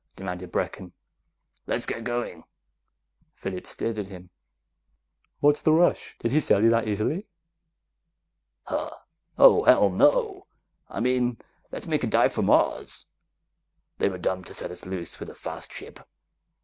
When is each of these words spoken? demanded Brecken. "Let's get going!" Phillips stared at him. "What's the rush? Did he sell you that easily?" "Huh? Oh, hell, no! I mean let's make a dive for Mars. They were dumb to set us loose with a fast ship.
demanded 0.15 0.51
Brecken. 0.51 0.93
"Let's 1.67 1.85
get 1.85 2.03
going!" 2.03 2.43
Phillips 3.35 3.69
stared 3.69 3.99
at 3.99 4.07
him. 4.07 4.31
"What's 5.41 5.61
the 5.61 5.73
rush? 5.73 6.15
Did 6.17 6.31
he 6.31 6.39
sell 6.39 6.63
you 6.63 6.71
that 6.71 6.87
easily?" 6.87 7.27
"Huh? 8.63 8.89
Oh, 9.37 9.63
hell, 9.65 9.91
no! 9.91 10.47
I 10.89 11.01
mean 11.01 11.37
let's 11.71 11.85
make 11.85 12.03
a 12.03 12.07
dive 12.07 12.33
for 12.33 12.41
Mars. 12.41 13.05
They 13.99 14.09
were 14.09 14.17
dumb 14.17 14.43
to 14.45 14.55
set 14.55 14.71
us 14.71 14.87
loose 14.87 15.19
with 15.19 15.29
a 15.29 15.35
fast 15.35 15.71
ship. 15.71 15.99